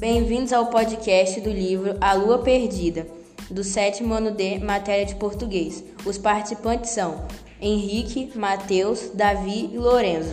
Bem-vindos 0.00 0.50
ao 0.50 0.68
podcast 0.68 1.42
do 1.42 1.50
livro 1.50 1.94
A 2.00 2.14
Lua 2.14 2.38
Perdida, 2.38 3.06
do 3.50 3.62
sétimo 3.62 4.14
ano 4.14 4.30
D, 4.30 4.58
matéria 4.58 5.04
de 5.04 5.14
português. 5.16 5.84
Os 6.06 6.16
participantes 6.16 6.92
são 6.92 7.26
Henrique, 7.60 8.32
Matheus, 8.34 9.10
Davi 9.12 9.68
e 9.70 9.76
Lorenzo. 9.76 10.32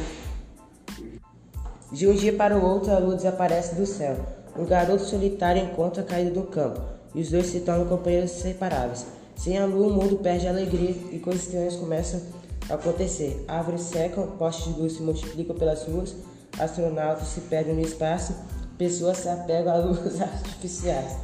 De 1.92 2.08
um 2.08 2.14
dia 2.16 2.32
para 2.32 2.58
o 2.58 2.66
outro, 2.66 2.94
a 2.94 2.98
lua 2.98 3.18
desaparece 3.18 3.76
do 3.76 3.86
céu. 3.86 4.16
Um 4.58 4.64
garoto 4.64 5.04
solitário 5.04 5.62
encontra 5.62 6.02
caído 6.02 6.40
no 6.40 6.46
campo, 6.46 6.80
e 7.14 7.20
os 7.20 7.30
dois 7.30 7.48
se 7.48 7.60
tornam 7.60 7.90
companheiros 7.90 8.38
inseparáveis. 8.38 9.06
Sem 9.36 9.58
a 9.58 9.66
lua, 9.66 9.88
o 9.88 9.94
mundo 9.94 10.16
perde 10.16 10.48
a 10.48 10.52
alegria 10.52 10.96
e 11.12 11.20
coisas 11.20 11.44
estranhas 11.44 11.76
começam 11.76 12.22
a 12.70 12.76
acontecer. 12.76 13.44
Árvores 13.50 13.82
secam, 13.82 14.28
postes 14.38 14.74
de 14.74 14.80
luz 14.80 14.94
se 14.94 15.02
multiplicam 15.02 15.58
pelas 15.58 15.84
ruas, 15.84 16.16
astronautas 16.58 17.28
se 17.28 17.42
perdem 17.42 17.76
no 17.76 17.82
espaço, 17.82 18.34
pessoas 18.78 19.18
se 19.18 19.30
apegam 19.30 19.74
a 19.74 19.78
luzes 19.78 20.22
artificiais. 20.22 21.18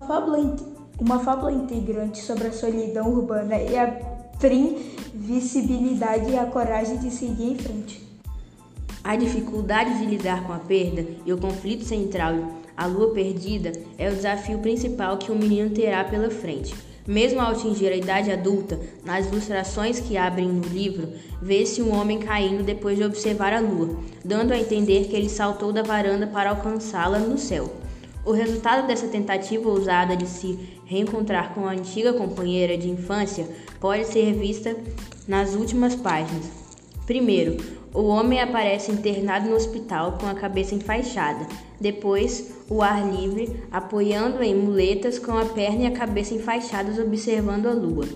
Uma 0.00 0.08
fábula, 0.08 0.56
uma 0.98 1.18
fábula 1.18 1.52
integrante 1.52 2.22
sobre 2.22 2.48
a 2.48 2.52
solidão 2.52 3.08
urbana 3.12 3.56
e 3.56 3.76
a 3.76 3.88
previsibilidade 4.38 6.30
e 6.30 6.36
a 6.36 6.46
coragem 6.46 6.98
de 6.98 7.10
seguir 7.10 7.52
em 7.52 7.56
frente. 7.56 8.06
A 9.02 9.16
dificuldade 9.16 9.98
de 9.98 10.06
lidar 10.06 10.46
com 10.46 10.52
a 10.52 10.58
perda 10.58 11.04
e 11.24 11.32
o 11.32 11.38
conflito 11.38 11.84
central, 11.84 12.34
a 12.76 12.86
lua 12.86 13.12
perdida, 13.12 13.72
é 13.96 14.08
o 14.08 14.14
desafio 14.14 14.58
principal 14.58 15.16
que 15.18 15.32
o 15.32 15.36
menino 15.36 15.70
terá 15.70 16.04
pela 16.04 16.30
frente. 16.30 16.74
Mesmo 17.08 17.40
ao 17.40 17.52
atingir 17.52 17.88
a 17.88 17.96
idade 17.96 18.30
adulta, 18.30 18.78
nas 19.02 19.26
ilustrações 19.28 19.98
que 19.98 20.18
abrem 20.18 20.46
no 20.46 20.68
livro, 20.68 21.08
vê-se 21.40 21.80
um 21.80 21.90
homem 21.98 22.18
caindo 22.18 22.62
depois 22.62 22.98
de 22.98 23.04
observar 23.04 23.54
a 23.54 23.60
lua, 23.60 23.98
dando 24.22 24.52
a 24.52 24.58
entender 24.58 25.08
que 25.08 25.16
ele 25.16 25.30
saltou 25.30 25.72
da 25.72 25.82
varanda 25.82 26.26
para 26.26 26.50
alcançá-la 26.50 27.18
no 27.18 27.38
céu. 27.38 27.72
O 28.26 28.32
resultado 28.32 28.86
dessa 28.86 29.08
tentativa 29.08 29.70
ousada 29.70 30.14
de 30.14 30.26
se 30.26 30.58
reencontrar 30.84 31.54
com 31.54 31.66
a 31.66 31.72
antiga 31.72 32.12
companheira 32.12 32.76
de 32.76 32.90
infância 32.90 33.48
pode 33.80 34.04
ser 34.04 34.34
vista 34.34 34.76
nas 35.26 35.54
últimas 35.54 35.94
páginas. 35.94 36.44
Primeiro, 37.06 37.56
o 37.94 38.02
homem 38.02 38.38
aparece 38.38 38.92
internado 38.92 39.48
no 39.48 39.56
hospital 39.56 40.18
com 40.20 40.26
a 40.26 40.34
cabeça 40.34 40.74
enfaixada. 40.74 41.46
Depois, 41.80 42.52
o 42.68 42.82
ar 42.82 43.08
livre, 43.08 43.62
apoiando 43.70 44.42
em 44.42 44.54
muletas 44.54 45.18
com 45.18 45.36
a 45.36 45.44
perna 45.44 45.84
e 45.84 45.86
a 45.86 45.92
cabeça 45.92 46.34
enfaixadas 46.34 46.98
observando 46.98 47.66
a 47.66 47.72
lua. 47.72 48.06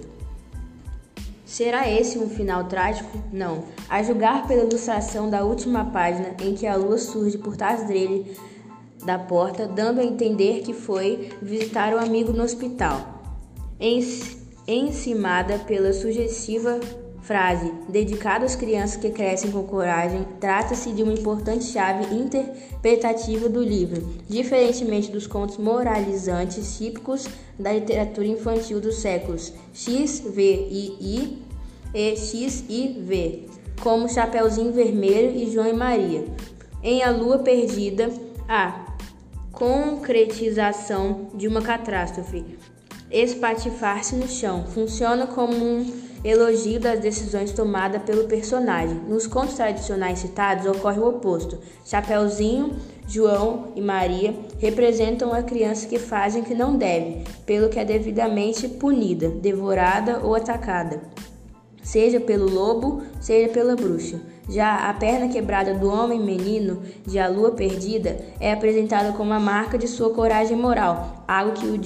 Será 1.44 1.88
esse 1.88 2.18
um 2.18 2.28
final 2.28 2.64
trágico? 2.64 3.18
Não. 3.33 3.64
A 3.88 4.02
julgar 4.02 4.48
pela 4.48 4.64
ilustração 4.64 5.28
da 5.28 5.44
última 5.44 5.84
página, 5.84 6.34
em 6.40 6.55
que 6.55 6.66
a 6.66 6.77
lua 6.77 6.98
surge 6.98 7.38
por 7.38 7.56
trás 7.56 7.86
dele 7.86 8.36
da 9.05 9.18
porta, 9.18 9.66
dando 9.66 10.00
a 10.00 10.05
entender 10.05 10.62
que 10.62 10.72
foi 10.72 11.30
visitar 11.42 11.92
o 11.92 11.98
amigo 11.98 12.33
no 12.33 12.42
hospital. 12.42 13.22
Encimada 14.66 15.58
pela 15.58 15.92
sugestiva 15.92 16.80
Frase: 17.22 17.72
dedicado 17.88 18.44
às 18.44 18.56
crianças 18.56 18.96
que 18.96 19.10
crescem 19.10 19.52
com 19.52 19.62
coragem, 19.62 20.26
trata-se 20.40 20.90
de 20.90 21.04
uma 21.04 21.12
importante 21.12 21.64
chave 21.64 22.12
interpretativa 22.12 23.48
do 23.48 23.62
livro, 23.62 24.08
diferentemente 24.28 25.10
dos 25.10 25.26
contos 25.26 25.56
moralizantes 25.56 26.76
típicos 26.76 27.28
da 27.56 27.72
literatura 27.72 28.26
infantil 28.26 28.80
dos 28.80 28.96
séculos 28.96 29.52
X, 29.72 30.20
V 30.20 30.66
e 30.68 30.96
I 31.00 31.42
e 31.94 32.16
X 32.16 32.64
e 32.68 32.88
V, 32.88 33.46
como 33.80 34.08
Chapeuzinho 34.08 34.72
Vermelho 34.72 35.36
e 35.36 35.48
João 35.48 35.68
e 35.68 35.72
Maria. 35.72 36.24
Em 36.82 37.04
A 37.04 37.10
Lua 37.10 37.38
Perdida, 37.38 38.10
a 38.48 38.84
concretização 39.52 41.28
de 41.34 41.46
uma 41.46 41.62
catástrofe 41.62 42.44
espatifar-se 43.12 44.17
no 44.17 44.27
chão 44.27 44.64
funciona 44.67 45.27
como 45.27 45.55
um 45.55 46.02
elogio 46.24 46.78
das 46.78 47.00
decisões 47.00 47.52
tomadas 47.52 48.02
pelo 48.02 48.24
personagem. 48.24 48.96
Nos 49.08 49.27
contos 49.27 49.55
tradicionais 49.55 50.20
citados 50.20 50.67
ocorre 50.67 51.00
o 51.00 51.08
oposto. 51.08 51.58
Chapeuzinho, 51.84 52.77
João 53.06 53.73
e 53.74 53.80
Maria 53.80 54.34
representam 54.58 55.33
a 55.34 55.42
criança 55.42 55.86
que 55.86 55.98
faz 55.98 56.36
o 56.36 56.42
que 56.42 56.55
não 56.55 56.77
deve, 56.77 57.24
pelo 57.45 57.68
que 57.68 57.78
é 57.78 57.84
devidamente 57.84 58.68
punida, 58.68 59.29
devorada 59.29 60.20
ou 60.23 60.34
atacada, 60.34 61.02
seja 61.83 62.20
pelo 62.20 62.48
lobo, 62.48 63.02
seja 63.20 63.48
pela 63.52 63.74
bruxa. 63.74 64.20
Já 64.48 64.89
a 64.89 64.94
perna 64.94 65.29
quebrada 65.29 65.74
do 65.74 65.89
homem 65.89 66.20
menino 66.20 66.83
de 67.06 67.18
A 67.18 67.29
Lua 67.29 67.52
Perdida 67.52 68.18
é 68.40 68.52
apresentada 68.52 69.12
como 69.12 69.33
a 69.33 69.40
marca 69.40 69.79
de 69.79 69.86
sua 69.86 70.11
coragem 70.11 70.56
moral, 70.56 71.24
algo 71.27 71.52
que 71.52 71.67
o 71.67 71.79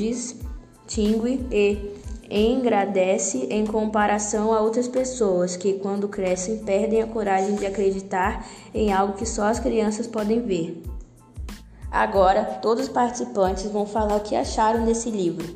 distingue 0.87 1.47
e 1.51 1.97
engrandece 2.31 3.47
em 3.51 3.67
comparação 3.67 4.53
a 4.53 4.61
outras 4.61 4.89
pessoas 4.89 5.57
que, 5.57 5.75
quando 5.75 6.09
crescem, 6.09 6.59
perdem 6.59 7.03
a 7.03 7.07
coragem 7.07 7.55
de 7.55 7.67
acreditar 7.67 8.47
em 8.75 8.93
algo 8.93 9.15
que 9.15 9.27
só 9.27 9.45
as 9.45 9.61
crianças 9.61 10.07
podem 10.07 10.41
ver. 10.41 10.83
Agora, 11.91 12.45
todos 12.61 12.85
os 12.85 12.89
participantes 12.91 13.65
vão 13.71 13.87
falar 13.87 14.17
o 14.17 14.21
que 14.21 14.35
acharam 14.35 14.85
desse 14.85 15.11
livro. 15.11 15.55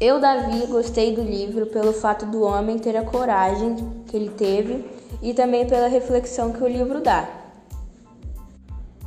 Eu, 0.00 0.20
Davi, 0.20 0.66
gostei 0.66 1.14
do 1.14 1.22
livro 1.22 1.66
pelo 1.66 1.92
fato 1.92 2.24
do 2.24 2.42
homem 2.42 2.78
ter 2.78 2.96
a 2.96 3.04
coragem 3.04 3.76
que 4.06 4.16
ele 4.16 4.30
teve 4.30 4.84
e 5.20 5.34
também 5.34 5.66
pela 5.66 5.88
reflexão 5.88 6.52
que 6.52 6.62
o 6.62 6.68
livro 6.68 7.00
dá. 7.00 7.37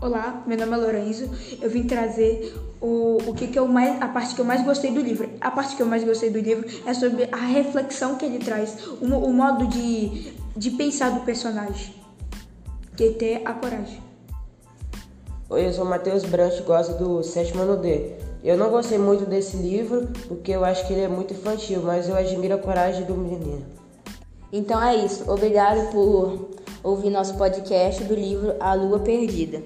Olá, 0.01 0.41
meu 0.47 0.57
nome 0.57 0.73
é 0.73 0.77
Lorenzo. 0.77 1.29
Eu 1.61 1.69
vim 1.69 1.83
trazer 1.83 2.55
o, 2.81 3.19
o 3.27 3.35
que, 3.35 3.45
que 3.45 3.59
eu 3.59 3.67
mais, 3.67 4.01
a 4.01 4.07
parte 4.07 4.33
que 4.33 4.41
eu 4.41 4.45
mais 4.45 4.65
gostei 4.65 4.89
do 4.91 4.99
livro. 4.99 5.29
A 5.39 5.51
parte 5.51 5.75
que 5.75 5.81
eu 5.83 5.85
mais 5.85 6.03
gostei 6.03 6.31
do 6.31 6.39
livro 6.39 6.67
é 6.87 6.93
sobre 6.95 7.29
a 7.31 7.35
reflexão 7.37 8.15
que 8.15 8.25
ele 8.25 8.39
traz, 8.39 8.83
o, 8.99 9.05
o 9.05 9.31
modo 9.31 9.67
de, 9.67 10.33
de 10.57 10.71
pensar 10.71 11.11
do 11.11 11.19
personagem, 11.19 11.93
que 12.97 13.03
é 13.03 13.11
ter 13.11 13.41
a 13.45 13.53
coragem. 13.53 14.01
Oi, 15.47 15.67
eu 15.67 15.71
sou 15.71 15.85
Matheus 15.85 16.23
Branche, 16.23 16.63
gosto 16.63 16.97
do 16.97 17.21
Sétimo 17.21 17.61
Ano 17.61 17.77
D. 17.77 18.15
Eu 18.43 18.57
não 18.57 18.71
gostei 18.71 18.97
muito 18.97 19.27
desse 19.27 19.55
livro 19.57 20.07
porque 20.27 20.49
eu 20.49 20.65
acho 20.65 20.87
que 20.87 20.93
ele 20.93 21.03
é 21.03 21.07
muito 21.07 21.31
infantil, 21.31 21.83
mas 21.83 22.09
eu 22.09 22.15
admiro 22.15 22.55
a 22.55 22.57
coragem 22.57 23.05
do 23.05 23.13
menino. 23.13 23.63
Então 24.51 24.81
é 24.81 24.95
isso. 24.95 25.31
Obrigado 25.31 25.91
por 25.91 26.49
ouvir 26.81 27.11
nosso 27.11 27.35
podcast 27.35 28.03
do 28.03 28.15
livro 28.15 28.55
A 28.59 28.73
Lua 28.73 28.97
Perdida. 28.97 29.61